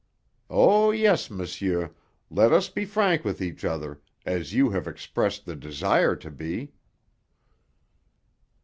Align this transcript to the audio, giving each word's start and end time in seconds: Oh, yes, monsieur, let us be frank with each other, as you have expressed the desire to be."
Oh, 0.49 0.89
yes, 0.89 1.29
monsieur, 1.29 1.93
let 2.31 2.51
us 2.51 2.69
be 2.69 2.85
frank 2.85 3.23
with 3.23 3.39
each 3.39 3.63
other, 3.63 4.01
as 4.25 4.51
you 4.51 4.71
have 4.71 4.87
expressed 4.87 5.45
the 5.45 5.55
desire 5.55 6.15
to 6.15 6.31
be." 6.31 6.71